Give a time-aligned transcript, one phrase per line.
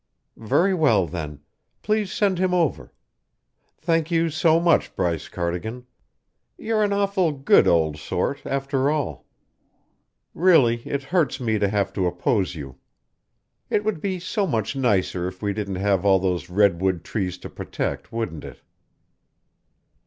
[0.37, 1.41] "Very well, then.
[1.83, 2.91] Please send him over.
[3.77, 5.85] Thank you so much, Bryce Cardigan.
[6.57, 9.27] You're an awful good old sort, after all.
[10.33, 12.79] Really, it hurts me to have to oppose you.
[13.69, 17.47] It would be so much nicer if we didn't have all those redwood trees to
[17.47, 18.59] protect, wouldn't it?"